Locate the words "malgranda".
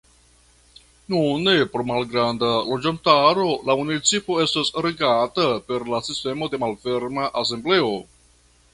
1.89-2.49